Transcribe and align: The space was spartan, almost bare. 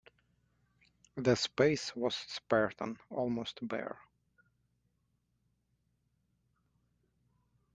The 1.15 1.35
space 1.35 1.95
was 1.95 2.15
spartan, 2.15 2.97
almost 3.11 3.59
bare. 3.67 3.99